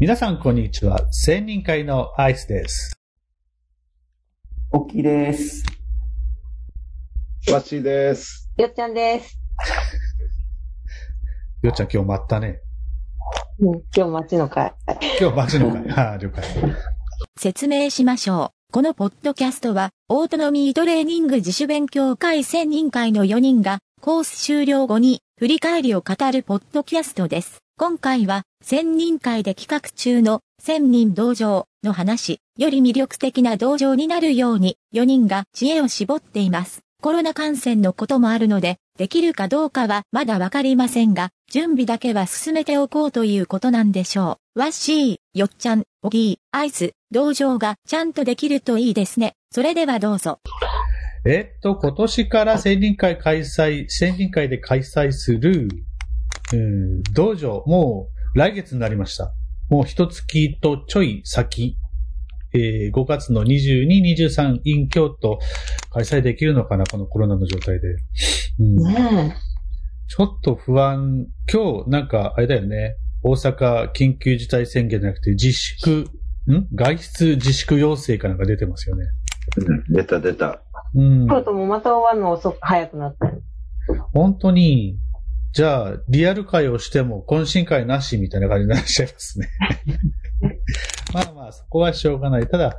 [0.00, 1.12] 皆さん、こんにちは。
[1.12, 2.98] 千人会のアイスです。
[4.72, 5.62] おっきいです。
[7.52, 8.50] わしです。
[8.56, 9.38] よっちゃんです。
[11.60, 12.62] よっちゃん、今日待ったね。
[13.58, 14.72] うん、今日街の会。
[15.20, 15.90] 今日待ちの会。
[15.92, 16.44] ああ、了解。
[17.38, 18.72] 説明しましょう。
[18.72, 27.62] このポッドキャストは、オートノミートレーニング自主勉強会1000人会の4人が、コース終了後に、振り返りを語るポッドキャストです。
[27.80, 36.80] 今回は、1000人会で企画中の、1000人道場の話、より魅力的な道場になるように、4人が知恵を絞っています。
[37.00, 44.60] コロナ感染のこともあるので、できるかどうかはまだわかりませんが、準備だけは進めておこうということなんでしょう。
[44.60, 49.36] ワッシー、よっちゃん、おぎー、アイス、道場がちゃんとできるといいですね。
[49.50, 50.40] それではどうぞ。
[51.24, 55.68] えっと、今年から千人会開催、千人会で開催する、
[56.52, 59.32] うん、道場、もう来月になりました。
[59.68, 61.76] もう一月とちょい先、
[62.52, 63.86] えー5月の22、
[64.16, 65.38] 23、in 京都
[65.92, 67.88] 開催できるのかな、このコロナの状態で。
[68.58, 69.36] うんね
[70.08, 71.28] ちょっと不安。
[71.52, 72.96] 今日、なんか、あれだよね。
[73.22, 76.10] 大阪緊急事態宣言じゃなくて、自粛、
[76.48, 76.66] ん？
[76.74, 79.04] 外出自粛要請かなんか出てますよね。
[79.56, 80.62] うん、出た出た。
[80.96, 81.28] うんえ。。
[81.28, 83.40] 京都もまた終わるの遅く、早くなったよ。
[84.12, 84.98] 本当に、
[85.52, 89.48] じゃあ、リアル会をしても懇親会なしみたいな感じになっちゃいますね。
[91.12, 92.46] まあまあ、そこはしょうがない。
[92.46, 92.76] ただ、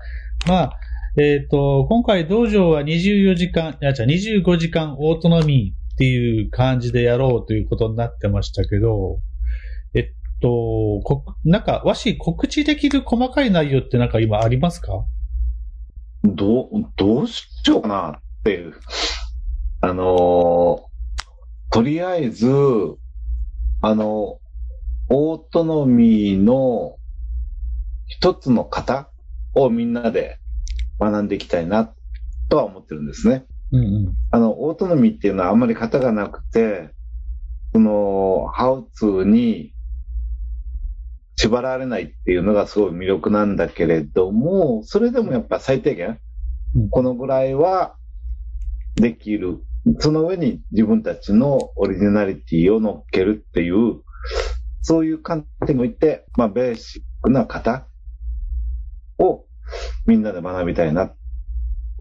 [0.48, 0.80] まあ、
[1.18, 9.20] えっ、と、今回道場は24時間、いや、じゃあ25時間オートノミーっていう感じでやろうということになってましたけど、
[9.94, 10.06] えっ
[10.40, 10.48] と、
[11.04, 15.06] こなんか、わし、告知できる細かい内容ってなんか今ありますか？
[16.24, 18.74] どう、どうしようかなっていう。
[19.82, 20.91] あのー
[21.72, 22.48] とりあえず、
[23.82, 24.40] あの、
[25.10, 26.98] オートノミーの
[28.08, 29.10] 一つの型
[29.56, 30.38] をみんなで
[31.00, 31.94] 学んでいきたいな
[32.50, 33.46] とは思ってるんですね。
[33.72, 34.14] うんうん。
[34.32, 36.90] あの、オートノミーっていうのはあんまり型がなくて、
[37.74, 39.74] その、ハウツーに
[41.38, 46.20] 縛られないっていうのがすごい魅力なんだけれども、それでもやっぱ最低限
[46.76, 47.96] うん、このぐらいは
[48.96, 49.64] できる。
[50.00, 54.02] その上に自分たちのオリジナリティを乗っけるっていう、
[54.82, 57.88] そういう観点において、まあ、ベーシックな型
[59.18, 59.46] を
[60.06, 61.12] みんなで学びたいな、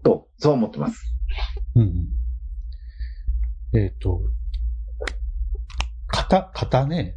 [0.03, 1.01] と、そう思ってます。
[1.75, 1.81] うん
[3.73, 3.79] うん。
[3.79, 4.21] えっ、と、
[6.07, 7.15] 型、型ね。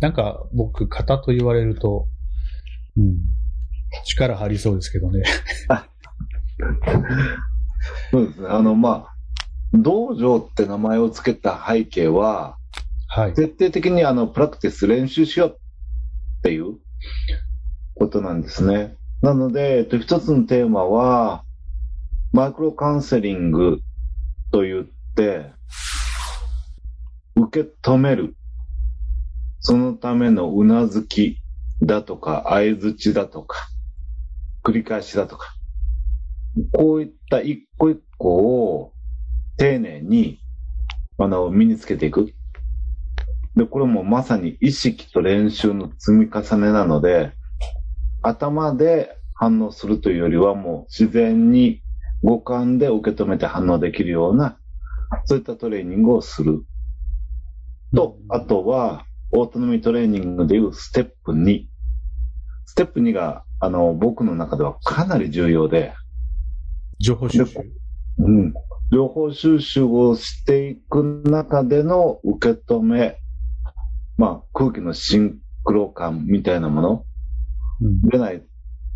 [0.00, 2.08] なんか僕、型と言われると、
[2.96, 3.18] うん、
[4.04, 5.22] 力入りそうですけどね。
[8.10, 8.48] そうですね。
[8.48, 9.11] あの、まあ、
[9.72, 12.56] 道場って名前を付けた背景は、
[13.08, 13.34] はい。
[13.34, 15.58] 徹底的にあの、プラクティス練習しよう
[16.38, 16.78] っていう
[17.94, 18.96] ことなんですね。
[19.22, 21.44] なので、えっと、一つのテーマは、
[22.32, 23.80] マイクロカウンセリング
[24.50, 24.84] と言っ
[25.14, 25.52] て、
[27.36, 28.36] 受け止める。
[29.60, 31.38] そのためのうなずき
[31.82, 33.56] だとか、相づちだとか、
[34.64, 35.54] 繰り返しだとか、
[36.72, 38.36] こういった一個一個
[38.74, 38.92] を
[39.56, 40.40] 丁寧に、
[41.18, 42.32] あの、身につけていく。
[43.56, 47.32] で、これもまさに意識と練習の積み重ねなので、
[48.22, 51.82] 頭で反応するというよりはもう自然に
[52.22, 54.58] 五感で受け止めて反応できるような、
[55.24, 56.64] そういったトレーニングをする。
[57.94, 61.66] と、あとは、オートノミートレーニングでいうステップ2。
[62.66, 65.94] ステップ2が、あの、僕の中ではかなり重要で、
[66.98, 67.58] 情報収集。
[68.18, 68.54] うん。
[68.92, 73.18] 情報収集をしていく中での受け止め、
[74.18, 77.04] まあ、空気のシンクロ感みたいなもの
[77.80, 78.42] うんでない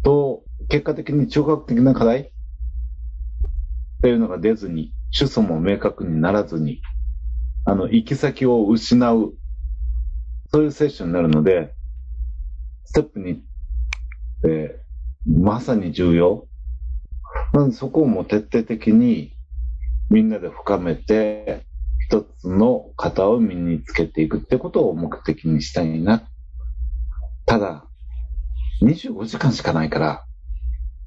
[0.03, 2.27] と、結果的に中学的な課題っ
[4.03, 6.83] ていうのが出ずに、主訴も明確にならずに、
[7.65, 9.33] あの、行き先を失う、
[10.53, 11.75] そういうセッションになるので、
[12.85, 13.43] ステップに、
[14.45, 14.87] えー
[15.27, 16.47] まさに重要。
[17.53, 19.36] なのでそこをもう徹底的に
[20.11, 21.67] みんなで深めて、
[22.09, 26.29] 一つの型を身につけていくってことを目的にしたいな。
[27.47, 27.85] ただ、
[28.83, 30.25] 25時間しかないから、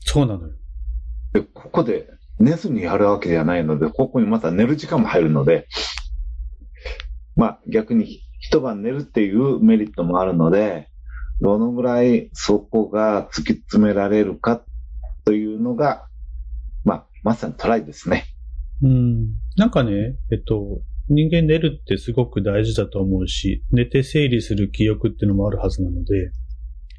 [0.02, 0.54] そうなのよ。
[1.34, 2.10] でここで
[2.40, 5.68] 寝ずにやるわけではないので、ここにまた寝る時間も入るので、
[7.36, 10.90] まあ逆に一晩寝るっていうメリットもあるので、
[11.42, 14.62] どのぐらいそこが突き詰められるか
[15.26, 16.08] というのが、
[16.84, 18.26] まあまさにトライですね。
[18.82, 19.28] うん。
[19.58, 26.32] なんかね、えっと、人間寝るってすごく大事だと思うし、寝て整理する記憶っていうのもあるはずなので、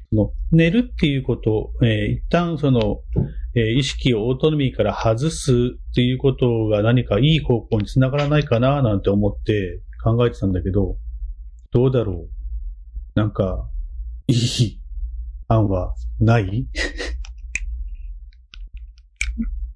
[0.09, 2.99] その寝るっていうこと、えー一旦その、
[3.55, 10.97] えー意識をオートノミーから外すっていうことが何かいい方向につながらないかななんて思って考えてたんだけど、
[11.71, 12.27] どうだろ
[13.15, 13.19] う。
[13.19, 13.69] なんか、
[14.27, 14.79] いい？
[15.47, 16.67] 案はない？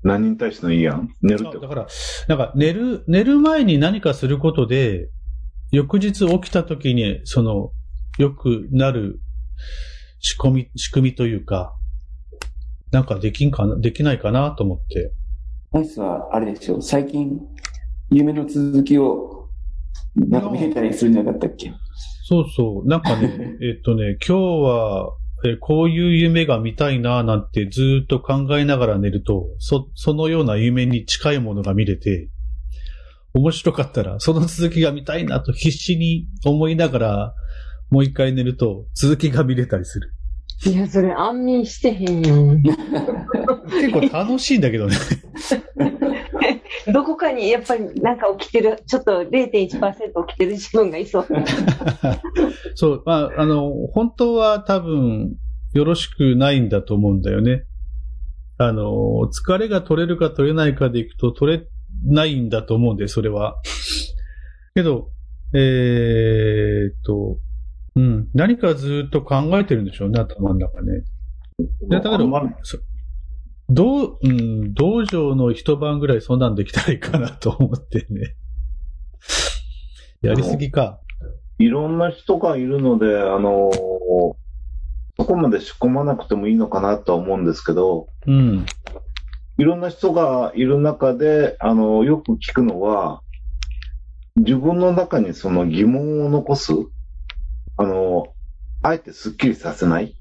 [0.05, 1.87] 何に対してのいいやん寝るってだから、
[2.27, 5.09] なんか寝る、寝る前に何かすることで、
[5.71, 7.71] 翌日起きた時に、その、
[8.19, 9.19] 良くなる
[10.19, 11.75] 仕込み、仕組みというか、
[12.91, 15.11] なんかできんかな、できないかなと思って。
[15.71, 17.39] ナイスは、あれでしょ、最近、
[18.11, 19.49] 夢の続きを、
[20.15, 21.73] なんか見てたりするんじゃなかったっけ？
[22.25, 22.87] そうそう。
[22.87, 25.15] なんかね、 えっとね、今日は、
[25.47, 32.29] えこういう夢が見たいななんてずーっと考えながら寝ると、そ、そのような夢に近いものが見れて、
[33.33, 37.35] 面白かったら、その続きが見たいなと必死に思いながら、
[37.89, 40.13] もう一回寝ると、続きが見れたりする。
[40.65, 42.57] いや、それ安眠してへんよ。
[43.69, 44.95] 結構楽しいんだけどね。
[46.91, 51.27] どこかにやっぱりなんか起きてる、ちょっと0.1%起きてる自分がいそう。
[52.75, 55.35] そう、まあ、あの、本当は多分、
[55.73, 57.65] よろしくないんだと思うんだよね。
[58.57, 58.83] あの、
[59.31, 61.67] 疲れが取れるか取れないかでいくと取れ
[62.05, 63.57] ないんだと思うんで、それは。
[64.73, 65.09] けど、
[65.53, 67.39] えーっと、
[67.95, 71.03] うん、何かずっと考えてるんでしょうね、頭の中ね。
[71.89, 72.77] でだからあんまり、そ
[73.69, 78.35] どう、うん、道場の一晩ぐらいそんなんできたらいいかなと思ってね。
[80.21, 80.99] やりすぎか。
[81.57, 83.71] いろんな人がいるので、あの、
[85.17, 88.65] そこまで仕込まなくてもいいのかなとは思うんですけど、うん。
[89.57, 93.21] いろんな人がいる中で、あの、よく聞くのは、
[94.35, 96.73] 自分の中にその疑問を残す、
[97.77, 98.27] あの、
[98.81, 100.15] あえてスッキリさせない、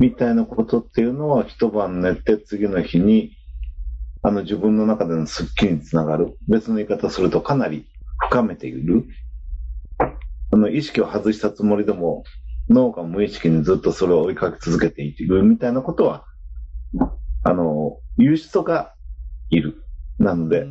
[0.00, 3.36] みたいなことっていうのは一晩寝て次の日に、
[4.22, 6.38] あの自分の中でのスッキリにつながる。
[6.48, 7.86] 別の言い方するとかなり
[8.18, 9.04] 深めている。
[10.52, 12.24] あの、意識を外したつもりでも、
[12.70, 16.24] 脳が無意識にずっとそれを追いかけ続けているみたいなことは、
[17.44, 18.94] あの、言う人が
[19.50, 19.84] いる。
[20.18, 20.64] なので、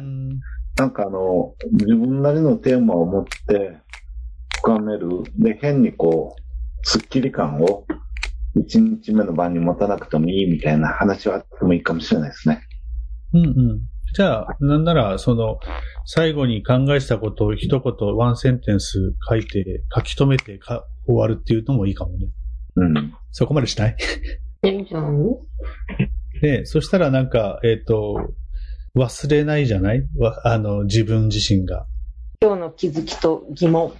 [0.76, 3.78] なんかあの、自分なりのテーマを持って
[4.62, 5.22] 深める。
[5.38, 6.42] で、変にこう、
[6.82, 7.86] スッキリ感を
[8.56, 12.62] 一日目の晩に持たなくてもいいみたいな話はあってもいいかもしれないですね。
[13.34, 13.82] うんうん。
[14.16, 15.60] じゃあ、なんなら、その、
[16.06, 22.28] 最後に考えたことを一言、ワンセンテンス書いて、書き留めてか終わるっていうのもいいかもね。
[22.76, 23.14] うん。
[23.32, 23.96] そこまでしない？
[24.64, 25.24] いいじゃん。
[26.42, 28.16] で、そしたらなんか、えっ、と、
[28.96, 30.08] 忘れないじゃない？
[30.18, 31.86] わあの、自分自身が。
[32.42, 33.94] 今日の気づきと疑問。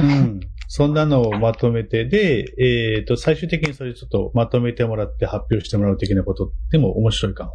[0.00, 0.40] うん。
[0.72, 7.52] そんなのをまとめて、で、えっ、と、最終的にそれちょっとまとめてもらって発表してもらう的なことでも面白いかも。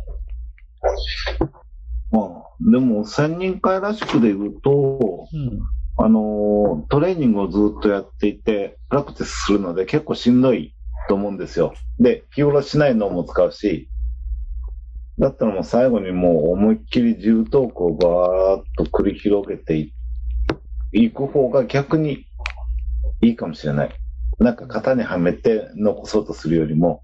[2.12, 5.60] まあ、でも、千人会らしくで言うと、うん。
[5.98, 10.76] あの、トレーニングをずっとやっていて、プラクティスするので結構しんどい
[11.08, 11.74] と思うんですよ。
[12.02, 13.90] で、日頃しないのも使うし、
[15.20, 19.94] だったらもう最後にもう思いっきり重トークをバーッと繰り広げてい
[20.92, 22.26] いく方が逆に
[23.22, 23.96] いいかもしれない。
[24.40, 27.04] なんか型にはめて残そうとするよりも、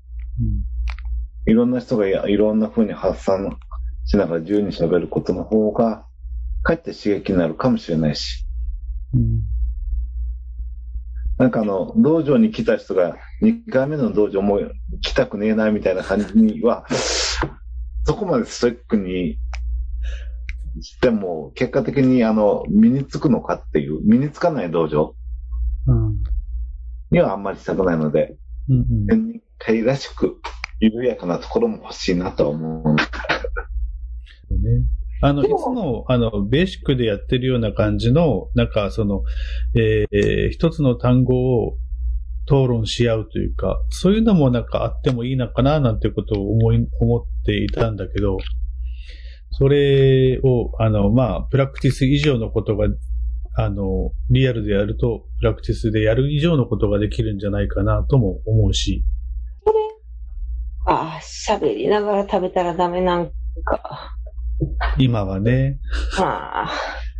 [1.45, 3.57] いろんな人がいろんな風に発散
[4.05, 6.05] しながら自由に喋ることの方が、
[6.63, 8.45] かえって刺激になるかもしれないし。
[9.13, 9.41] うん。
[11.37, 14.59] なんかあの、道場に来た人が2回目の道場も
[15.01, 16.85] 来たくねえなみたいな感じには、
[18.05, 19.39] そこまでストイックに
[20.81, 25.15] しても、結果的にあの、身につくのかっていう、身につかない道場。
[27.11, 28.37] にはあんまりしたくないので、
[28.69, 29.05] うんうん。
[29.07, 30.41] 年に1回らしく
[30.79, 32.95] 緩やかなところも欲しいなとは思う。
[32.95, 33.05] ね。
[35.21, 39.21] あの、いつも、あの、ベーシックでやってるような感じの、なんか、その、
[39.75, 41.77] えー一つの単語を
[42.45, 48.37] 討論し合うというか、そういうのもなんかあってもいいのかな、なんてことを思い、思っていたんだけど、
[49.51, 52.87] それを、あの、まあ、プラクティス以上のことが、
[53.55, 59.03] あの、リアルでやると、プラクティスでやる以上のことができるんじゃないかなとも思うし、
[60.85, 63.31] ああ、喋りながら食べたらダメなん
[63.63, 64.15] か。
[64.97, 65.79] 今はね、
[66.17, 66.71] ああ。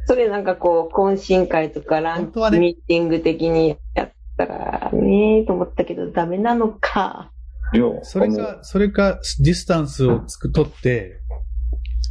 [0.08, 7.32] それなんかこう、懇親会とかラン本当はねミーティング的にやったらねと思ったけど、ダメなのか。
[8.04, 11.22] それか、それか、ディスタンスをつく、取って、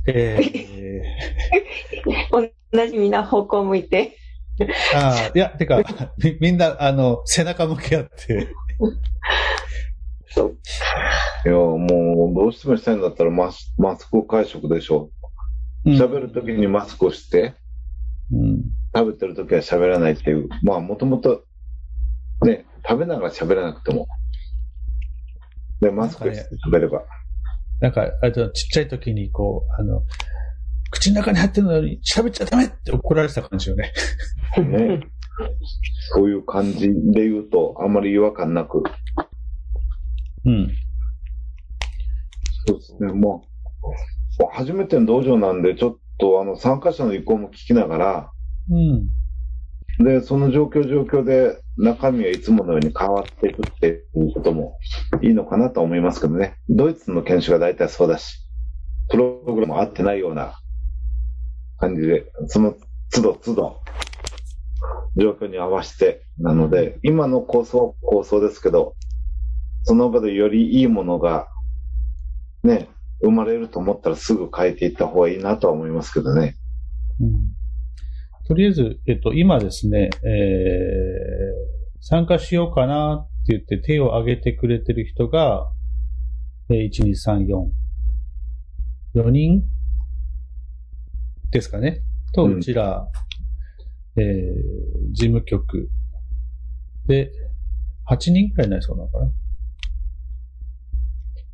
[0.06, 4.16] えー、 同じみんな方向向いて。
[4.94, 5.82] ああ、いや、てか、
[6.18, 8.48] みみんな、あの、背中向け合って、
[11.44, 15.10] いや、もう、どうしてもしたいんだったらマスマスク会食でしょ
[15.84, 15.90] う。
[15.90, 17.54] 喋るときにマスクをして、
[18.32, 18.62] うん。
[18.94, 20.48] 食べてるときは喋らないっていう。
[20.62, 21.44] まあ、もともと、
[22.42, 24.06] ね、食べながら喋らなくても。
[25.80, 27.02] で、マスクして喋れば。
[27.80, 30.02] なんか、あと、ちっちゃい時に、こう、あの、
[30.90, 33.92] 口の中に入ってるのに喋っちゃダメって怒られてた感じよね。
[34.58, 35.00] ね。
[36.12, 38.82] そういう感じで言うと、あんまり違和感なく。
[40.44, 40.68] うん。
[42.66, 43.12] そうですね。
[43.12, 43.46] も
[44.40, 48.32] う、初めての道場なんで、ちょっと、あの、参加者の意向も聞きながら、
[48.70, 49.08] うん。
[50.00, 54.78] で、その状況状況で中身はいつものように変わっていくっていうことも
[55.22, 56.56] いいのかなと思いますけどね。
[56.70, 58.38] ドイツの研修が大体そうだし、
[59.10, 60.58] プログラム合ってないような
[61.78, 62.74] 感じで、その
[63.12, 63.80] 都度都度
[65.16, 68.96] 状況に合わせて、なので、今の構想は構想ですけど、
[69.82, 71.48] その場でよりいいものが
[72.62, 72.88] ね、
[73.20, 76.56] 生まれると思ったらすぐ変えていった方がいいなとは思いますけどね。
[78.50, 80.30] うんとりあえず、えっと、今ですね、えー、
[82.00, 85.70] 参加しようかなって言って手を挙げてくれてる人が、
[86.68, 87.46] えー、1、2、3、
[89.14, 89.62] 4、4人
[91.52, 92.02] ですかね。
[92.34, 93.06] と、うんうちら、
[94.16, 95.88] えー、事務局
[97.06, 97.30] で、
[98.08, 99.30] 8人くらいになりそうなのかな。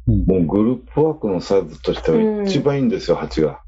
[0.07, 0.25] うん。
[0.25, 3.61] もうグループワークのサイズとしては一番いいんですよ、8が。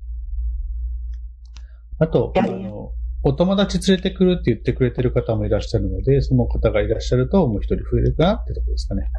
[1.98, 2.92] あと、あの、
[3.28, 9.10] お友達連れてくるって言ってくれてる方もいらっしゃるので、その方がいらっしゃると、もう一人増えるかなってところですかね。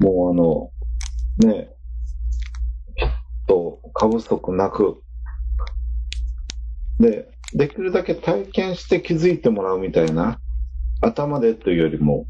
[0.00, 1.68] もうあの、ね、
[2.96, 3.08] きっ
[3.46, 5.02] と過不足なく、
[6.98, 10.40] で、できるだけ体験して気づいてもらうみたいな、
[11.02, 12.26] 頭でというよりも、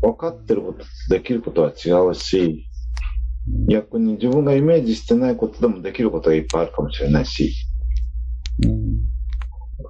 [0.00, 2.64] 分かってることとできることは違うし、
[3.68, 7.67] 逆に自分がイメージしてないことでもできることがいっぱいあるかもしれないし、うん。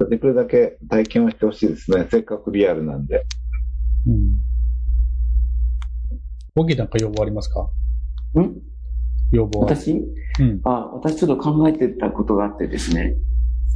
[0.09, 2.07] できるだけ体験をしてほしいですね。
[2.11, 3.25] せっかくリアルなんで。
[4.07, 4.37] うん。
[6.55, 7.71] ボギーなんか要望ありますか？
[8.41, 8.57] ん？
[9.33, 9.67] 要望は。
[9.67, 9.93] 私？
[10.41, 10.61] うん。
[10.65, 13.15] あ、私ちょっと考えてたことがあってですね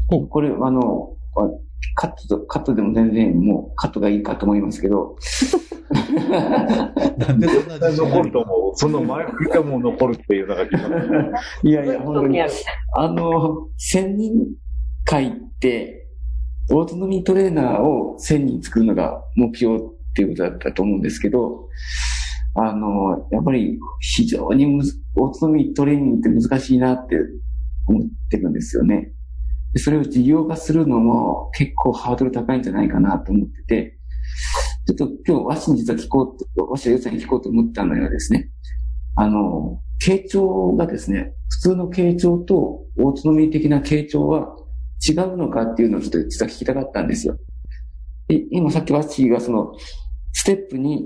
[0.09, 0.29] ほう。
[0.29, 1.49] これ、あの、あ
[1.95, 5.17] カットと、カットでも全然もうカットがいいかと思いますけど、
[7.19, 8.77] なんでそんな残ると思う。
[8.77, 10.63] その前振りがもう残るっていうのが。
[11.63, 12.41] いやいや、本当に。
[12.41, 14.33] あの、千人
[15.05, 16.02] 会って、
[16.71, 19.81] オートノミートレーナーを千人作るのが目標っ
[20.15, 21.69] ていうことだったと思うんですけど、
[22.55, 27.17] あの、やっぱり非常にむずオートノミートレーニングって難しいなって
[27.87, 29.13] 思ってるんですよね。
[29.77, 33.99] それを事業化するのも結構ハードル高いんじゃないかなと思ってて、
[34.87, 38.51] ちょっと今日、和紙に実は聞こうと、和紙優さんに聞こうと思ったのはですね、
[39.15, 42.57] あの、傾聴がですね、普通の傾聴と
[42.99, 44.55] オートノミー的な傾聴は
[45.09, 47.37] 違うのかっていうのをちょっと実は聞きたかったんですよ。
[48.29, 49.73] で今さっきワッシーがその、
[50.33, 51.01] ステップ2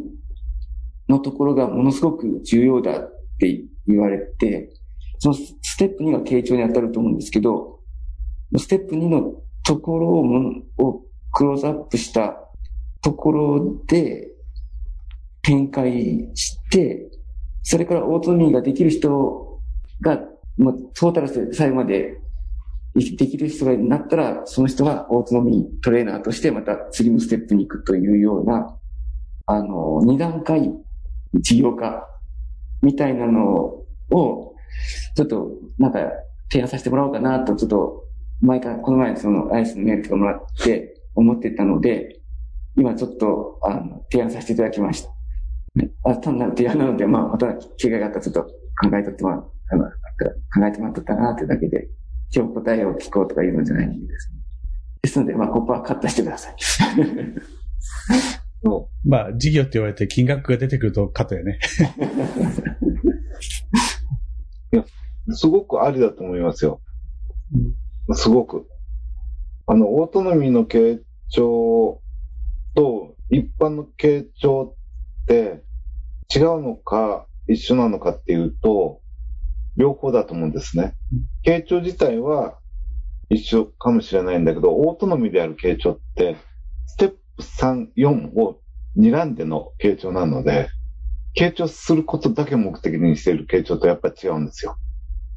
[1.09, 4.71] のところがものすごく重要だって言われて、
[5.19, 7.81] そのステップ2が傾聴に当たると思うんですけど、
[8.57, 9.35] ステップ2の
[9.65, 12.37] ところをもをクローズアップした
[13.03, 14.29] ところで
[15.43, 17.09] 展開して、
[17.63, 19.61] それからオートミーができる人
[20.01, 20.21] が、
[20.57, 22.21] もうトータルして最後まで
[23.17, 28.77] できる人がなったら、その人がオートノミートレーナーとしてまた次のステップに行くというような、
[29.47, 30.73] あの、二段階
[31.35, 32.09] 事業化
[32.83, 33.45] みたいなの
[34.11, 34.55] を、
[35.15, 36.01] ちょっとなんか
[36.51, 38.05] 提案させてもらおうかなと、ちょっと
[38.41, 42.21] 前から、この前そのアイスのメールとかもらって思ってたので、
[42.77, 45.11] 今ちょっと、あの、提案させていただきました。
[46.05, 51.89] あ単なる提案なので、まあ、また機会があったらちょっと考えとってもらう、考えてもらっとったなってだけで、
[52.35, 54.37] 今日答えを聞こうとかいうのじゃないんですね。
[55.03, 56.57] ですので、まあ、ここはカットしてください。
[58.65, 61.59] そまあ、事業って言われて金額が出てくるとカットやね。
[65.29, 66.81] うすごくありだと思いますよ。
[68.13, 68.67] すごく。
[69.67, 72.03] あの、オートノミーの傾聴
[72.75, 74.77] と一般の傾聴
[75.23, 75.65] って
[76.35, 79.01] 違うのか一緒なのかっていうと、
[79.77, 80.95] 両方だと思うんですね。
[81.45, 82.59] 傾聴自体は
[83.29, 86.37] 一緒かもしれないんだけど、オートノミーである傾聴って、
[86.87, 88.61] ステップ3、4を
[88.97, 90.69] 睨んでの傾聴なので、
[91.37, 94.77] 傾聴することだけ目的にしている傾聴とやっぱり違うんですよ。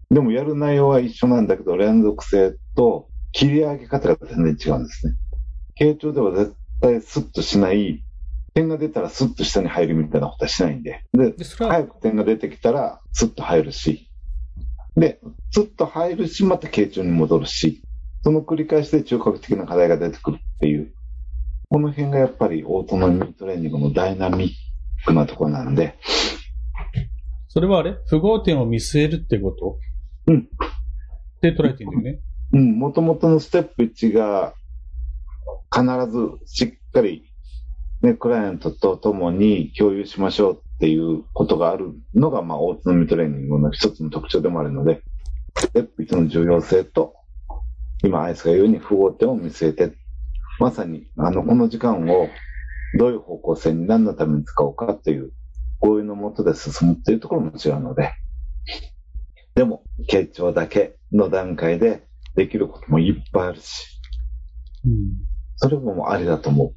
[0.09, 5.13] でもやる内容は一緒なんだけど、連続性と切り上げ方が全然違うんですね。
[5.79, 8.03] 傾聴では絶対スッとしない、
[8.53, 11.03] 点が出たらスッと下に入るみたいなことはしないんで。
[11.13, 14.08] で、で、早く点が出てきたら、スッと入るし、
[14.99, 15.19] で、
[15.51, 17.81] スッと入るし、また傾聴に戻るし、
[18.21, 20.93] その繰り返しで中核的な課題が出てくるっていう、
[21.69, 24.49] この辺がやっぱりオートノミートレーニングのダイナミッ
[25.05, 25.95] クなところなんで、
[27.47, 27.97] それはあれ？
[28.07, 29.77] 符号点を見据えるってこと？
[30.27, 30.49] うん。
[31.41, 32.19] で捉えていいんだよね。
[32.51, 34.53] うん、元々のステップ1が
[35.73, 37.31] 必ずしっかり、
[38.01, 45.01] ね、クライアントと共に共有しましょうっていうことがあるのが、まあ、オートノミートレーニングの一つの特徴でもあるので、
[45.57, 47.15] ステップ1の重要性と、
[48.01, 49.93] 今、アイスが言うように符号点を見据えて、
[50.57, 52.29] まさに、あの、この時間を
[52.97, 55.33] どういう方向性に何のために使おうかという
[55.81, 58.13] 合意のもとで進むっていうところも違うので、
[59.55, 63.99] でも、傾聴だけの段階でできることもいっぱいあるし、
[64.85, 65.11] うん。
[65.57, 66.69] それももうありだと思う。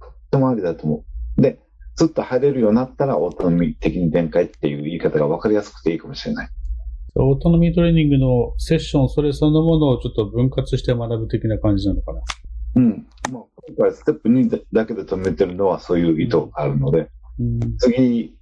[0.00, 1.04] とってもありだと思
[1.38, 1.40] う。
[1.40, 1.60] で、
[2.00, 6.48] ずっと入れるようになったらオートノミー的に展開っていう言い方が分かりやすくていいかもしれない。
[7.14, 12.22] オートノミートレーニングのセッション、それそのものをちょっと分割して学ぶ的な感じなのかな？
[12.76, 13.06] うん。
[13.30, 13.42] まあ、
[13.76, 17.76] 今回ステップ2だけで止めてるのはそういう意図があるので、うん。
[17.76, 18.34] 次、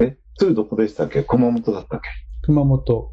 [0.00, 1.22] え、次どこでしたっけ？
[1.22, 2.08] 熊本だったっけ？
[2.42, 3.12] 熊本。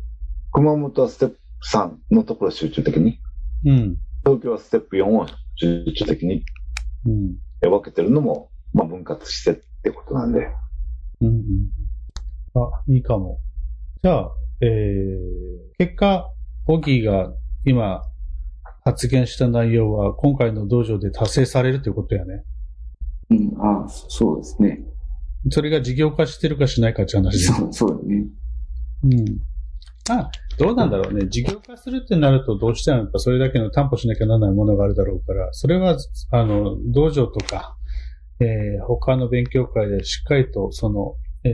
[0.54, 1.38] 熊本はステップ
[1.72, 3.20] 3のところを集中的に、
[3.64, 3.98] うん。
[4.24, 5.28] 東京はステップ4を
[5.58, 6.44] 集中的に
[7.06, 7.36] うん。
[7.62, 10.48] 分けてるのも、まあ分割してってことなんで、
[11.22, 12.62] うんうん。
[12.62, 13.40] あ、いいかも。
[14.04, 16.30] じゃあ、えー、結果、
[16.68, 17.34] オギーが
[17.66, 18.02] 今
[18.84, 22.44] 発言した内容は今回の道場で達成されるということやね。
[23.30, 24.80] うん、ああ、そそうですね。
[25.50, 27.54] それが事業化してるかしないかって話で。
[27.54, 28.26] そう、そうだね。
[29.04, 29.26] うん。
[30.10, 31.28] まあ、どうなんだろうね。
[31.30, 35.98] 事業化するってなると、どうしてもやっぱそれだけの担保しなきゃならないものがあるだろうから、それは、
[36.32, 37.78] あの、道場とか、
[38.42, 41.52] えー他の勉強会でしっかりと、その、えー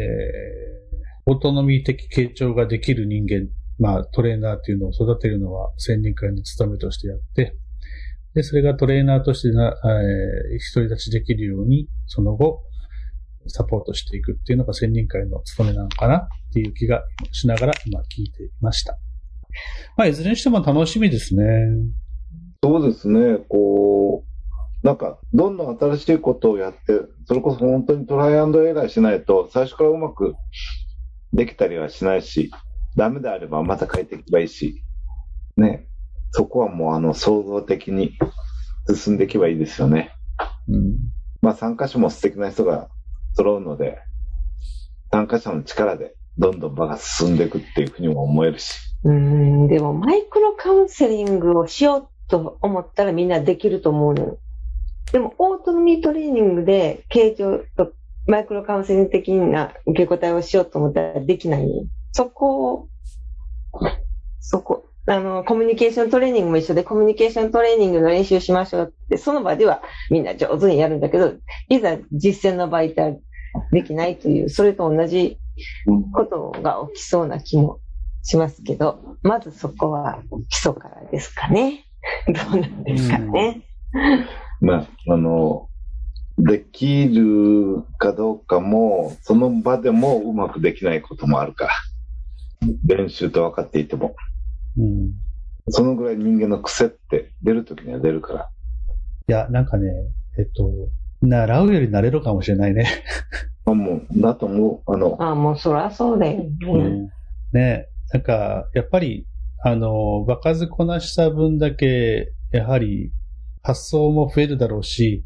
[1.30, 7.54] オートノミー的傾聴ができる人間、まあ、トレーナーっていうのを育てるのは、専任会の務めとしてやって、
[8.34, 12.62] で、それがトレーナーとしてな、えー独り立ちできるように、その後、
[13.47, 18.97] サポートしていくっていうのが専任会の務めなのかなっていう気がしながら今聞いていました。
[19.97, 21.43] まあ、いずれにしても楽しみですね。
[22.63, 24.37] そうですね、こう、
[24.84, 30.36] なんか、どんどん新しいことをやって、それこそ本当にトライアンドエラーしないと、最初からうまく
[31.34, 32.52] できたりはしないし、
[32.96, 34.84] ダメであればまた変えていけばいいし、
[35.56, 35.88] ね、
[36.32, 38.18] そこはもうあの、創造的に
[38.94, 40.12] 進んでいけばいいですよね。
[40.68, 40.98] うん。
[41.42, 42.90] まあ、参加者も素敵な人が
[43.36, 44.00] 揃うので、
[45.12, 54.38] 参加者の力でどんどん場が進んでいくっていうふうにも思えるし、うーん、でもマイクロカウンセリングをしようと思ったらみんなできると思うの。
[55.12, 57.93] でも、オートノミートレーニングで、形状と
[58.28, 61.67] マイクロカウンセリング的な受け答えをしようと思ったらできない？
[62.12, 62.89] そこを、
[64.39, 71.34] そこ、あの、コミュニケーショントレーニングも一緒で、コミュニケーショントレーニングの練習しましょうって、その場ではみんな上手にやるんだけど、
[71.70, 73.20] いざ実践の場合って
[73.72, 75.39] できないという、それと同じ
[75.86, 77.80] うんことが起きそうな気も
[78.24, 81.86] しますけど、まずそこは基礎からですかね。
[82.28, 83.62] どうなんですかね。
[84.62, 85.67] まあ、あの、
[86.38, 91.72] できるかどうかも、その場でもうまくできないこともあるから。
[92.86, 94.15] 練習と分かっていても。
[94.78, 95.12] うん。
[95.70, 98.50] そのぐらい人間の癖って出るときには出るから。
[99.28, 99.89] いや、なんかね、
[100.38, 100.72] えっと、
[101.22, 103.04] 習うより慣れるかもしれないね。
[103.65, 104.91] まあもう、だと思う。
[104.91, 106.50] あの、ああ、もうそらそうだよね。
[106.62, 107.10] うん
[107.54, 109.26] ね、なんか、やっぱり、
[109.63, 113.12] あの、場数こなした分だけ、やはり、
[113.67, 115.25] 発想も増えるだろうし、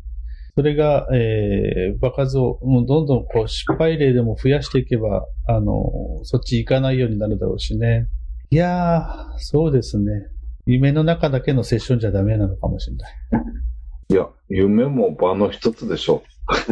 [0.56, 5.84] それが、えー、場数を、もうどんどんこう、失敗例でも増やしていけば、あの、
[6.24, 8.10] そっち行かないようになるだろうしね。
[8.50, 10.26] いやー、そうですね。
[10.66, 13.12] 夢の中だけのセッションじゃダメなのかもしれない。
[14.10, 16.24] いや、夢も場の一つでしょ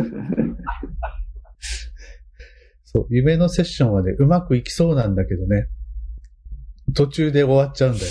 [2.84, 5.68] そう、夢のセッションはね、うまくいきそうなんだけどね。
[6.96, 8.06] 途中で終わっちゃうんだよ。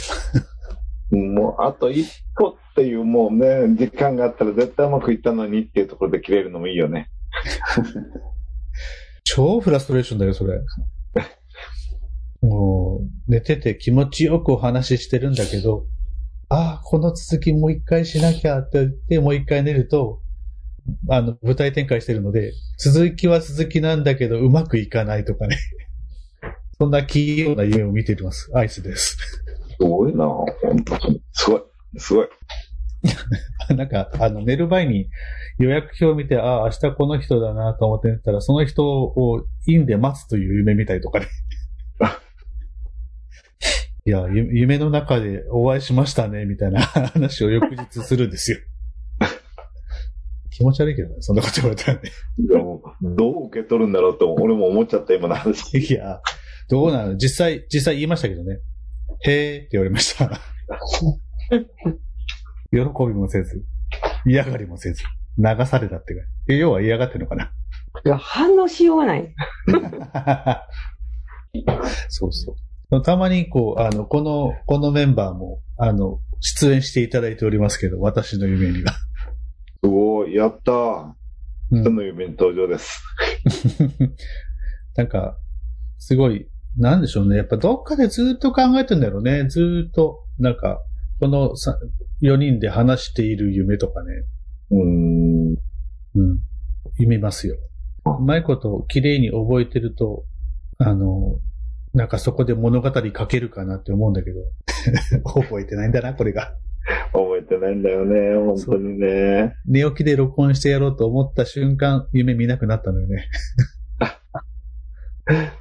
[1.11, 1.17] う。
[1.35, 7.11] もう、あと一歩っていうもうね、時間があったら絶対うまくいったのにっていうところで切れるのもいいよね。
[9.25, 10.61] 超フラストレーションだよ、それ。
[12.41, 15.87] もう、寝てて気持ちよくお話ししてるんだけど、
[16.49, 20.23] ああ、この続きもう一回しなきゃって言って、もう一回寝ると、
[21.11, 25.57] あの、舞台展開してるので、続きは続きなんだけど、うまくいかないとかね。
[26.79, 28.53] そんな器用な夢を見ています。
[28.55, 29.17] アイスです。
[29.17, 31.21] すごいな本当に。
[31.33, 31.63] すごい。
[31.97, 32.29] すごい。
[33.77, 35.09] なんか、あの、寝る前に
[35.59, 41.27] 予約表を見て、ああ、明日この人だなと思って寝たら、その人を院で待つという夢見たりとかね。
[44.07, 48.59] いや、ゆ夢の中でお会いしましたね、みたいな話を翌日するんですよ。
[50.51, 52.11] 気持ち悪いけどね、そんなこと言われたらね。
[52.39, 55.77] いやもうどう受け取るんだろうと、俺も思っちゃった、今の話。
[55.79, 56.21] いや、
[56.69, 57.17] どうなの？
[57.17, 58.61] 実際、実際言いましたけどね。
[59.25, 60.41] へーって言われました。
[62.71, 63.65] 喜びもせず、
[64.27, 65.03] 嫌がりもせず、
[65.39, 66.21] 流されたってか。
[66.49, 67.53] え要は嫌がってるのかな。
[68.05, 69.35] いや、反応しようがない。
[72.09, 72.57] そうそ
[72.91, 73.03] う。
[73.03, 78.93] たまに、こう、あの、この、このメンバーも、あの、出演していただいておりますけど、私の夢には。
[78.93, 78.99] す
[79.83, 81.05] ごい、やったー。
[81.07, 81.19] うん
[81.71, 83.03] 人の夢に登場です。
[84.97, 85.37] なんか、
[85.99, 87.37] すごい、なんでしょうね。
[87.37, 89.47] やっぱどっかでずっと考えてんだろうね。
[89.49, 90.83] ずーっと、なんか、
[91.21, 91.79] このさ
[92.23, 94.25] 4人で話している夢とかね。
[94.71, 95.57] うーん。
[96.15, 96.39] うん。
[96.97, 97.57] 夢ますよ。
[98.05, 100.25] うまいこと綺麗に覚えてると、
[100.79, 101.39] あの、
[101.95, 104.41] なんかそこで物語書けるかなって思うんだけど。
[105.25, 106.55] 覚えてないんだな、これが。
[107.13, 109.55] 覚えてないんだよね、本当にね。
[109.67, 113.29] 寝起きで録音してやろうと思った瞬間、夢見なくなったのよね。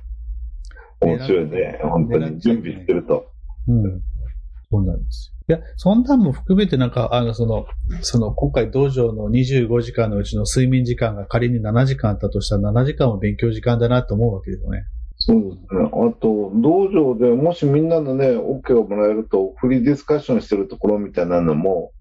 [1.02, 2.39] 面白いね、本当に。
[2.39, 3.32] 準備してると。
[3.67, 4.02] うん。
[4.69, 5.58] そうなんですよ。
[5.58, 7.67] いや、そんなんも含めてなんか、あの、その、
[8.01, 14.84] その、今回道場の25時間のうちの睡眠時間が仮に7時間あったとしたら7時間も勉強時間だなと思うわけですよね。
[15.19, 15.86] そうですね。
[15.86, 21.93] あと、道場でもしみんなのね、OK をもらえると、フリーディスカッションしてるところみたいなのも、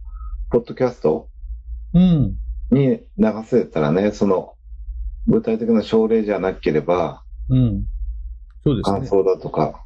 [0.51, 1.29] ポッドキャスト？
[1.95, 2.37] うん。
[2.73, 4.55] に流せたらね、その、
[5.29, 7.85] 具体的な症例じゃなければ、うん。
[8.65, 8.99] そうですね。
[8.99, 9.85] 感想だとか、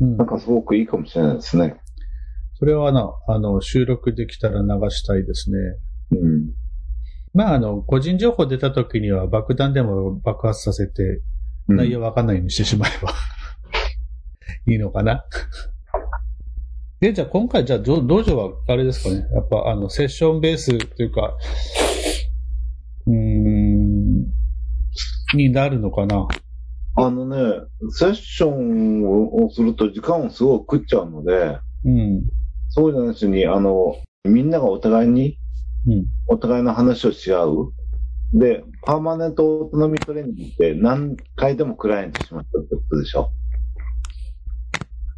[0.00, 1.80] うんなんかすごくいいかもしれないですね。
[2.58, 5.58] それはな、あの、収録できたら流したいですね。
[6.12, 6.50] うん。
[7.34, 13.10] まあ、あの、個人情報出た時には爆弾でも爆発させて、うん内容わかんないようにしてしまえば
[14.72, 15.24] いいのかな？
[17.00, 19.26] で、じゃあ今回、じゃあ道道場はあれですかね？
[19.34, 21.36] やっぱあの、セッションベースというか、
[23.06, 24.26] うーん、
[25.34, 26.28] になるのかな？
[26.94, 27.36] あのね、
[27.90, 29.04] セッション
[29.44, 32.22] をすると時間をすごく食っちゃうので、うん。
[32.76, 35.38] そうじゃなしに、あの、みんながお互いに、
[35.86, 36.04] うん。
[36.26, 37.72] お互いの話をし合う。
[38.34, 43.30] で、パーマネントオートノミートレーニングって何回でもクライアントしましたってことでしょ。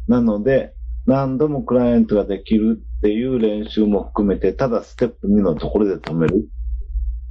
[0.07, 0.73] なので、
[1.05, 6.47] 何度もクライアントができるっていう練習も含めて、ただステップ2のところで止める。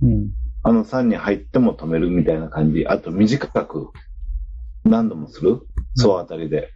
[0.02, 0.30] うん。
[0.62, 2.86] あの3に入っても止めるみたいな感じ。
[2.86, 3.88] あと短く
[4.84, 5.60] 何度もする。
[5.94, 6.70] 総当たりで。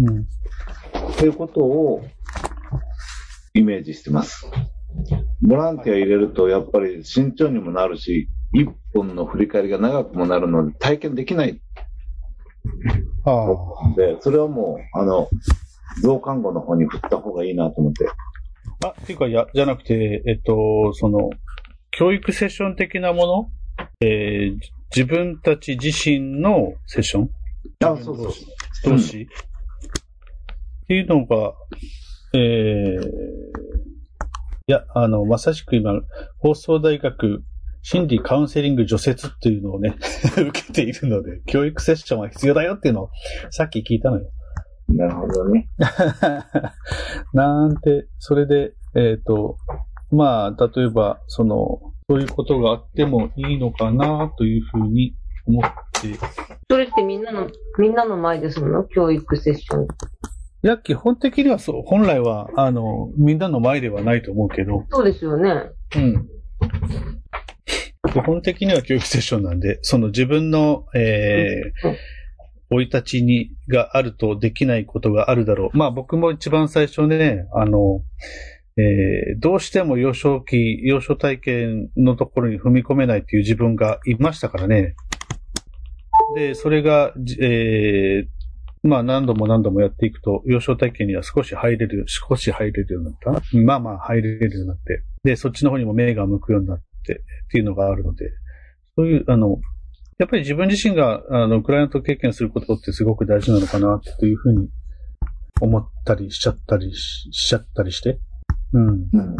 [0.00, 0.20] うん。
[0.20, 2.04] っていうことを
[3.56, 4.46] イメージしてます。
[5.40, 11.60] ボランティア入れるとやっぱり慎重にもなるし、一本の振り返りが長くもなるので体験できない
[13.24, 13.46] ああ。
[13.46, 15.28] ので、それはもう、あの、
[16.02, 18.08] 増看護の方に振った方がいいなと思って。
[18.84, 21.30] あ、っていうか、いや、じゃなくて、えっと、その、
[21.92, 23.50] 教育セッション的なもの？
[24.00, 24.58] えー
[24.94, 27.30] 自分たち自身のセッション？
[27.84, 28.32] あ、そうそう。
[28.84, 29.26] 同士、っ
[30.86, 31.54] ていうのが、
[32.34, 33.00] えー、
[34.66, 35.92] いや、あの、まさしく今、
[36.38, 37.44] 放送大学
[37.82, 39.94] 心理カウンセリング除雪っていうのをね、
[40.36, 43.10] 受けているので、教育セッションは必要だよっていうのを
[43.50, 44.30] さっき聞いたのよ。
[44.88, 45.68] なるほどね。
[47.32, 49.56] なんて、それで、えっ、と、
[50.10, 55.14] まあ、例えば、その、そういうことがあってもいいのかなというふうに
[55.46, 55.62] 思っ
[56.00, 56.14] て、
[56.70, 59.86] それってみんなの、みんなの前でするの教育セッション。
[60.64, 65.52] いや、基本的にはそう、本来は、あの、みんなの前ではないと思うけど、そうですよね。
[65.94, 66.26] うん。
[68.10, 71.96] 基本的には教育セッションなんで、その自分の、えーうん、
[72.70, 75.76] 生い立ちに、があるとできないことがあるだろう。
[75.76, 78.00] まあ僕も一番最初ね、あの、
[78.78, 84.94] えーどうしても幼少期、幼少体験のところに踏み込めないっていう自分がいましたからね。
[86.34, 88.33] で、それが、じえー
[88.84, 93.56] まあ何度も何度もやっていくと、幼少体験には少し入れる、少し入れるようになった。
[93.58, 95.02] まあまあ入れるようになって。
[95.24, 97.16] で、そっちの方にも目が向くようになってっ
[97.50, 98.30] ていうのがあるので、
[98.94, 99.58] そういう、あの、
[100.18, 104.68] やっぱり自分自身が、あの、クライアント経験することってすごく大事なのかなっていうふうに
[105.60, 108.20] 思ったりしちゃったりししちゃったりして。
[108.74, 108.88] うん。
[108.88, 109.36] うん。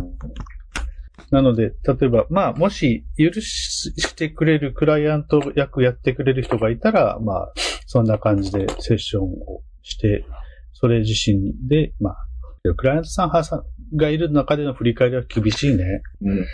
[1.30, 7.52] なので、例えば、まあ、もし、許してくれるクライアント役やってくれる人がいたら、まあ、
[7.87, 10.25] そんな感じでセッションをして、
[10.73, 12.16] それ自身で、まあ、
[12.77, 13.62] クライアントさんはさ
[13.94, 16.03] がいる中での振り返りは厳しいね。
[16.23, 16.47] うん。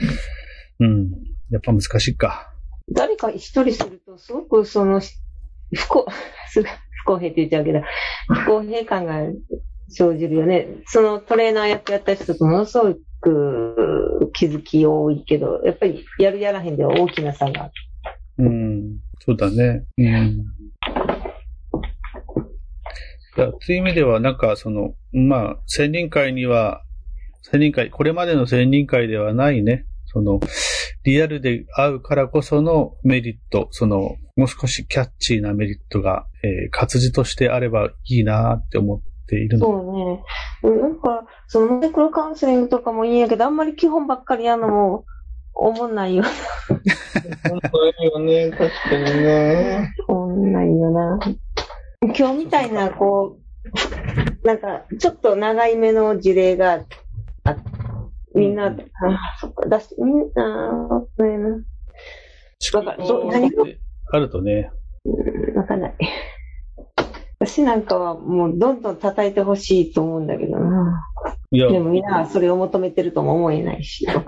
[0.81, 1.11] うん。
[1.51, 2.53] やっぱ難しいか。
[2.93, 5.01] 誰か一人すると、すごくその、
[5.75, 6.07] 不公、
[6.49, 6.63] す
[7.03, 7.81] 不公平って言っちゃうけど、
[8.29, 9.23] 不公平感が
[9.89, 10.69] 生じるよね。
[10.87, 17.73] そのトレーナー役やった人とものすごく気づき多いけど、やっぱりやるやらへんでは大きな差がある。
[18.39, 18.99] うん。
[19.21, 19.85] そうだね。
[19.99, 20.45] うん。
[23.37, 26.83] いやという意味では、なんか、その、まあ、千人会には、
[27.43, 30.41] 千人会、これまでの千人会ではないね、その、
[31.05, 39.67] リアルで会うからこそのメリット、その、もう少しキャッチーなメリットが、えー活字としてあればいいなって思っているの。
[39.67, 40.25] そ
[40.65, 40.75] うね。
[40.75, 45.05] うんなんか、そのマイクロカウンセリングとかもいいんやけど、あんまり基本ばっかりやるのも、
[45.55, 46.25] 思んないよ。
[46.65, 49.95] そうよね、確かにね。
[50.09, 51.19] 思んないよな。
[52.03, 53.39] 今日みたいな、こ
[54.43, 56.83] う、なんか、ちょっと長い目の事例が
[57.45, 57.57] あ
[58.35, 58.77] みんな、あ
[59.39, 61.49] そっか、出して、みんな、そうやな。
[62.73, 63.81] わかる
[64.13, 64.71] あるとね、
[65.05, 65.95] うんわかんない。
[67.39, 71.07] 私なんかはもうどんどん叩いてほしいと思うんだけどな。
[71.51, 74.25] いや、でもみんなはそれを求めてるとも思えないし、いや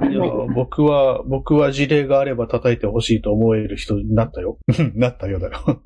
[0.55, 4.59] 僕は、僕は事例があれば叩いてほしいと思える人になったよ。
[4.95, 5.83] なったよだよ。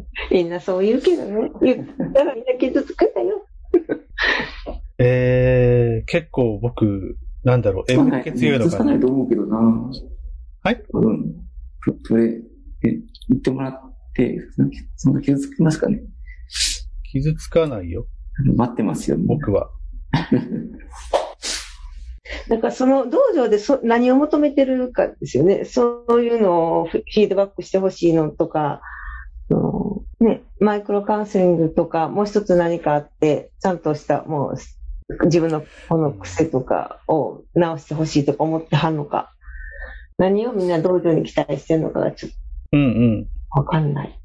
[0.30, 1.50] みんなそう言うけどね。
[1.62, 3.46] 言ったらみんな傷つくんだよ。
[4.98, 8.70] えー、結構僕、なんだろう、つかない塩分気強いのかな。
[8.72, 9.56] つかないと思うけどな。
[10.64, 10.82] はい？
[10.92, 11.34] うん。
[11.84, 12.40] そそれ、え
[13.28, 13.80] 言ってもらっ
[14.14, 16.00] て、そんなそんな傷つきますかね？
[17.12, 18.06] 傷つかないよ、
[18.56, 19.70] 待ってますよ、僕は。
[22.48, 25.64] だからその道場でそ何を求めてるかですよね。
[25.64, 28.80] そういうのをフィードバックしてほしいのとか、
[30.20, 39.32] ね、マイクロカウンセリングとか、もう一つ何かあって、ちゃんとした、もう、自分のこの癖とかを直してほしいとか思ってはんのか。
[40.18, 42.32] 何をみんな道場に期待してるのかがちょっ
[42.72, 42.84] うんう
[43.20, 43.24] ん。
[43.24, 44.18] とわかんない。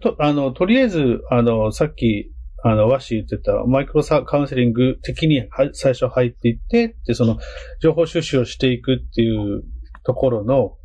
[0.00, 2.30] とあの、とりあえず、あの、さっき、
[2.62, 7.38] あの、和紙言ってた、マイクロサカウンセリング的には最初入っていって、で、その、
[7.80, 9.64] 情報収集をしていくっていう
[10.04, 10.76] ところの、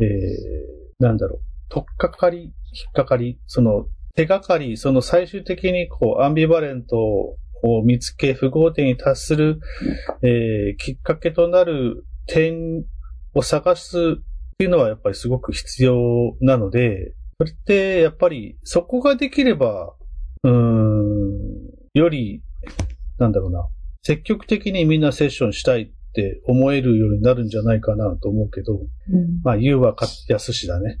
[0.00, 9.60] えー、なんだろう、とっかかり、引っかかり、その、手がかり、その最終的にこう、アンビバレントを見つけ、符号点に達する、
[10.22, 12.84] えー、きっかけとなる点
[13.34, 19.94] を探すっていうのはやっぱりすごく必要なので、それって、やっぱり、そこができれば、
[20.44, 21.32] うーん、
[21.94, 22.42] より、
[23.18, 23.66] なんだろうな、
[24.02, 28.80] 積極的にみんなセッションしたいって思えるようになるんじゃないかなと思うけど、
[29.42, 30.98] まあ、言うはか安しだね。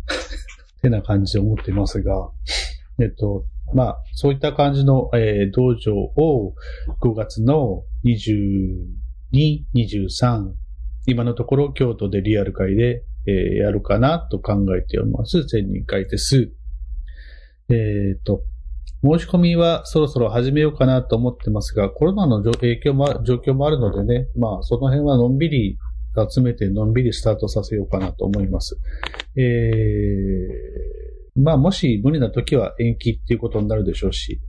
[0.82, 2.28] ってな感じで思ってますが、
[3.00, 6.54] えっと、まあ、そういった感じの、えー道場を
[7.00, 10.50] 5月の22、23、
[11.06, 15.44] 今のところ京都でリアル会で、えーやるかなと考えております。
[15.44, 16.52] 全人会です。
[17.68, 18.42] えっ、と、
[19.04, 25.78] 申し込みはそろそろ始めようかなと思ってますが、コロナの影響も、状況もあるのでね、まあ、その辺はのんびり
[26.30, 28.78] 集めてのんびりスタートさせようかなと思います。
[29.36, 34.40] えー、まあ、もし無理な時は延期っていうことになるでしょうし、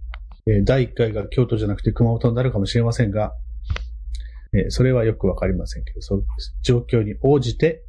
[0.47, 3.33] えー第1回が京都じゃなくて熊本になるかもしれませんが、
[4.53, 6.25] えーそれはよくわかりませんけど、そう
[6.61, 7.85] 状況に応じて、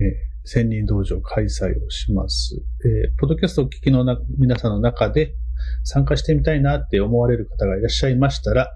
[0.00, 2.60] えー千人道場開催をします。
[2.84, 5.34] えーポッドキャストを聞きのな皆さんの中で
[5.84, 8.70] 参加してみたいなって思われる方がいらっしゃいましたら、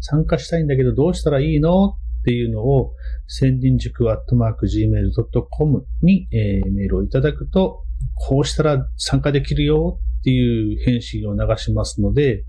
[0.00, 1.96] 参加したいんだけどどうしたらいいの？
[2.20, 2.94] っていうのを、
[3.28, 12.44] 千人塾アットマーク gmail.com に、えーメールをいただくと、こうしたら参加できるよっていう返信を流しますので、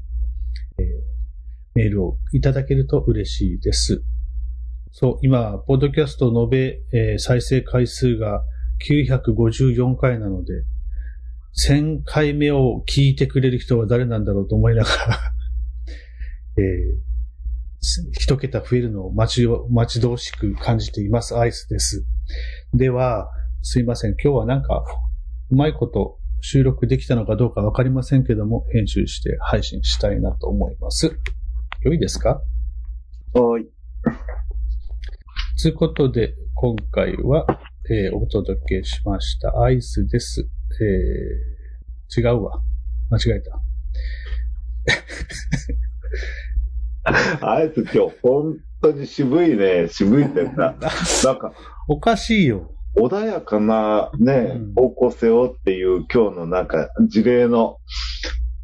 [0.80, 0.86] えー
[1.76, 4.04] メールをいただけると嬉しいです。
[4.92, 8.44] そう、今、ポッドキャスト延べ、えー再生回数が
[8.88, 10.64] 954回なので、
[11.68, 15.20] 1000回目を聞いてくれる人は誰なんだろうと思いながら、
[16.58, 17.09] えー
[17.82, 21.38] 一桁増えるのを待ちを、待ち遠しく感じています。
[21.38, 22.06] アイスです。
[22.74, 23.30] では、
[23.62, 24.12] すいません。
[24.12, 24.84] 今日はなんか、
[25.50, 31.20] うまいこと収録できたのかどうかわかりませんけども、編集して配信したいなと思います。
[31.82, 32.42] 良いですか？
[33.34, 33.66] はい。
[35.62, 37.46] ということで、今回は、
[37.90, 39.62] えーお届けしました。
[39.62, 40.48] アイスです。
[40.82, 42.62] えー、違うわ。
[43.10, 43.62] 間違えた。
[47.42, 50.76] あいつ今日本当に渋いね、渋いって言った。
[51.26, 51.54] なんか、
[51.88, 52.72] おかしいよ。
[52.98, 57.78] 穏やかなねうん、方向性をっていう今日のなんか事例の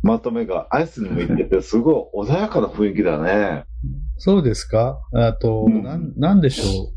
[0.02, 3.66] まとめがアイスに向いてて、すごい穏やかな雰囲気だね。
[4.18, 5.00] そうですか？
[5.14, 6.90] あと、うんなん、なんでしょ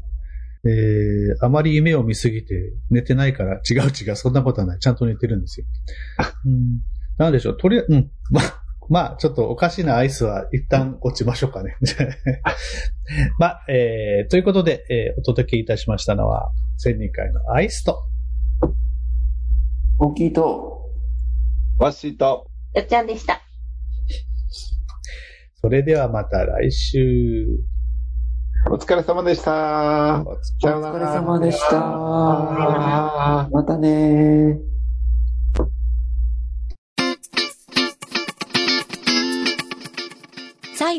[0.64, 0.70] う？
[0.70, 4.78] えー、あまり夢を見すぎて寝てないから、違う違う、そんなことはない。
[4.80, 5.66] ちゃんと寝てるんですよ。
[6.46, 6.80] うん。
[7.18, 7.56] なんでしょう？
[7.56, 8.10] とりあえず、うん。
[8.30, 8.40] ま、
[8.88, 11.76] まあ、ちょっとおかしなアイスは一旦落ちましょうかね。
[13.38, 18.02] まあ、えー、ということで、えーお届けいたしましたのは、千人会のアイスと、
[19.98, 20.86] 大きいと、
[21.78, 23.42] わしと、よっちゃんでした。
[25.60, 27.46] それではまた来週。
[28.70, 30.22] お疲れ様でした。
[30.24, 31.76] お疲れ様でした
[33.50, 34.67] またね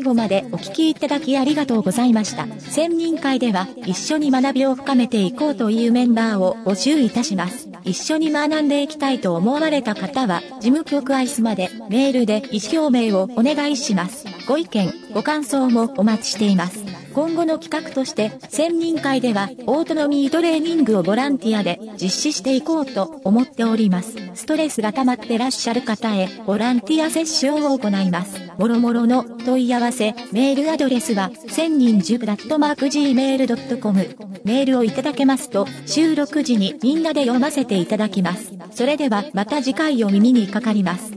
[0.00, 2.46] 最後までお聞きいただきありがとうございました。
[2.58, 7.68] 専任会では一緒に学びを深めていこうというメンバーを募集いたします。
[7.84, 14.24] 一緒に学んでいきたいと思われた方は、事務局アイスまでメールで意思表明をお願いします。
[14.50, 16.84] ご意見、ご感想もお待ちしています。
[17.14, 24.16] 今後の企画として、専任会では、オートノミートレーニングをボランティアで実施していこうと思っております。
[24.34, 28.40] ストレスが溜まってらっしゃる方へ、ボランティアセッションを行います。
[28.58, 34.16] もろもろの問い合わせ、メールアドレスは、千人10ラットマーク gmail.com。
[34.42, 38.52] メールをいただけますと、収録時にみんなで読ませていただきます。
[38.72, 41.12] それでは、また次回お耳にかかります。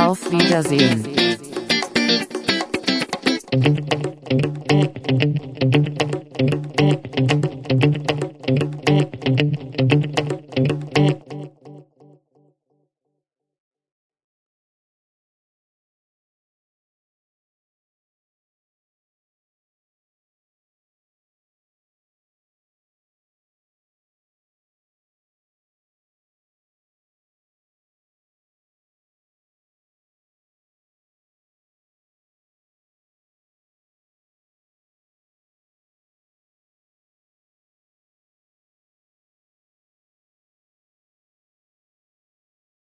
[0.00, 1.33] Auf Wiedersehen.
[3.54, 3.78] thank
[5.86, 5.93] you